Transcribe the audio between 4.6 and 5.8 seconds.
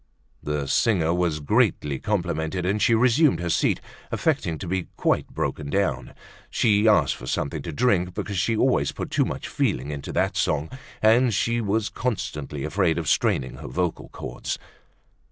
be quite broken